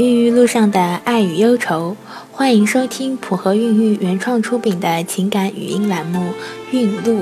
[0.00, 1.94] 孕育路上的爱与忧愁，
[2.32, 6.20] 欢迎收听普和孕育原创出品的情感语音栏目
[6.70, 7.20] 《孕路》。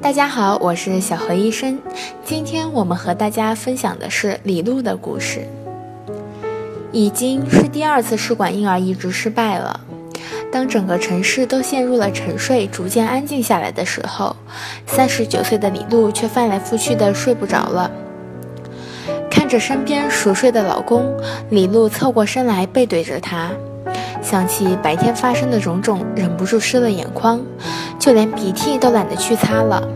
[0.00, 1.78] 大家好，我是小何医生。
[2.24, 5.46] 今天我们和大家分享的是李璐的故事。
[6.90, 9.78] 已经是第二次试管婴儿移植失败了。
[10.52, 14.34] 当整个城市都陷入了沉睡，逐渐安静下来的时候，
[14.86, 17.90] 三十九岁的李璐却翻来覆去的睡不着了。
[19.30, 21.16] 看着身边熟睡的老公，
[21.50, 23.50] 李璐侧过身来背对着他，
[24.20, 27.40] 想起白天发生的种种，忍不住湿了眼眶，
[27.98, 29.86] 就连鼻涕都懒得去擦了。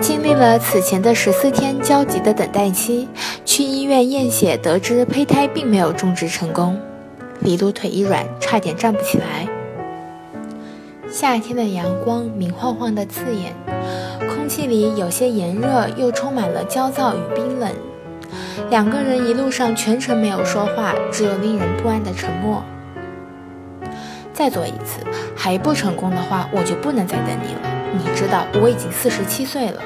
[0.00, 3.08] 经历了此前的十四天焦急的等待期，
[3.44, 6.80] 去医院验血得知胚胎并没有种植成功。
[7.44, 9.48] 李璐腿一软，差点站不起来。
[11.10, 13.52] 夏天的阳光明晃晃的刺眼，
[14.28, 17.68] 空气里有些炎热，又充满了焦躁与冰冷。
[18.70, 22.62] 两个人一路上全程没有说话，只有令人不安的沉默。
[24.32, 25.04] 再做一次，
[25.34, 27.60] 还不成功的话，我就不能再等你了。
[27.92, 29.82] 你知道我已经四十七岁了。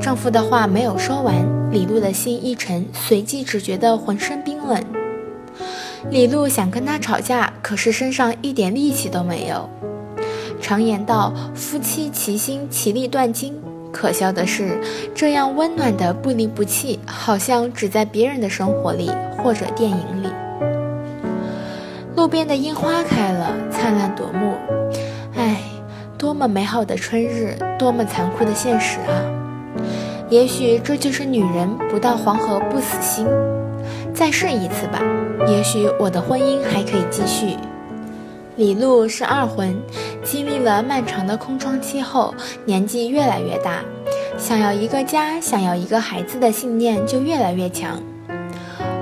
[0.00, 1.34] 丈夫的话没有说完，
[1.72, 4.80] 李璐的心一沉，随即只觉得浑身冰冷。
[6.10, 9.68] 李璐想跟他吵架，可是身上一点力气都没有。
[10.60, 13.54] 常言道，夫妻齐心，其利断金。
[13.90, 14.78] 可笑的是，
[15.14, 19.10] 这样温暖的不离不弃，好像只在别人的生活里
[19.42, 20.28] 或者电影里。
[22.14, 24.54] 路边的樱花开了，灿烂夺目。
[25.34, 25.60] 唉，
[26.18, 29.22] 多么美好的春日，多么残酷的现实啊！
[30.28, 33.26] 也许这就是女人不到黄河不死心。
[34.18, 35.00] 再试一次吧，
[35.46, 37.56] 也许我的婚姻还可以继续。
[38.56, 39.80] 李璐是二婚，
[40.24, 43.80] 经历了漫长的空窗期后，年纪越来越大，
[44.36, 48.02] 想要一个家，想要一个孩子的信念就越来越强。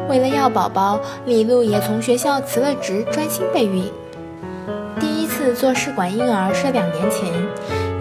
[0.06, 3.90] 为了要宝宝，李璐也从学校辞了职，专心备孕。
[5.00, 7.32] 第一次做试管婴儿是两年前。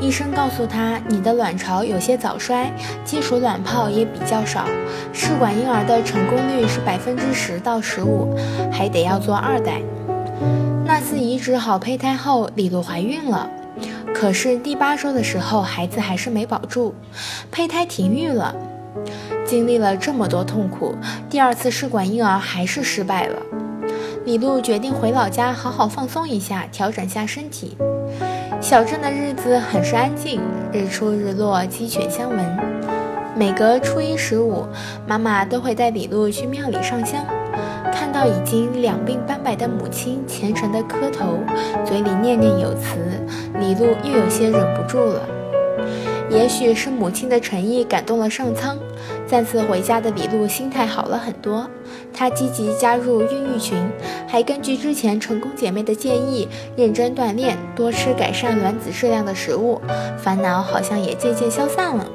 [0.06, 2.72] 医生告诉他，你的卵巢有些早衰，
[3.04, 4.68] 基础卵泡也比较少，
[5.12, 8.38] 试管婴儿的成功率是百分之十到十五，
[8.72, 9.82] 还得要做二代。
[10.86, 13.50] 那次移植好胚胎后，李璐怀孕了，
[14.14, 16.94] 可是第八周的时候，孩子还是没保住，
[17.50, 18.56] 胚胎停育了。
[19.44, 20.96] 经历了这么多痛苦，
[21.32, 23.42] 第二次试管婴儿还是失败了。
[24.24, 27.76] 李璐决定回老家好好放松一下，调整下身体。
[28.62, 30.42] 小镇的日子很是安静，
[30.74, 32.40] 日出日落，鸡犬相闻。
[33.36, 34.66] 每隔初一十五，
[35.06, 37.24] 妈妈都会带李璐去庙里上香。
[37.94, 41.38] 看到已经两鬓斑白的母亲虔诚地磕头，
[41.86, 42.98] 嘴里念念有词，
[43.60, 45.22] 李璐又有些忍不住了。
[46.30, 48.78] 也许是母亲的诚意感动了上苍，
[49.28, 51.70] 再次回家的李璐心态好了很多。
[52.14, 53.78] 她积极加入孕育群，
[54.28, 59.80] 还根据之前成功姐妹的建议，认真锻炼，多吃改善卵子质量的食物，
[60.18, 62.06] 烦恼好像也渐渐消散了。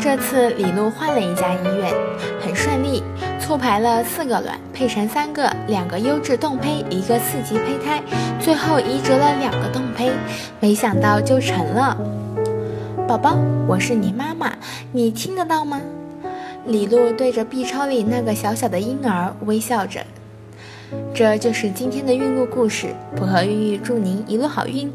[0.00, 1.92] 这次李璐换了一家医院，
[2.40, 3.02] 很顺利，
[3.40, 8.02] 促排了四个卵，配成三个，两个优质冻胚，一个四级胚胎，
[8.40, 10.10] 最后移植了两个冻胚，
[10.60, 11.96] 没想到就成了。
[13.08, 14.52] 宝宝，我是你妈妈，
[14.92, 15.80] 你听得到吗？
[16.66, 20.04] 李璐对着 B 超里那个小小的婴儿微笑着。
[21.14, 24.92] 这就是今天的孕露故事，普和孕育祝您一路好运。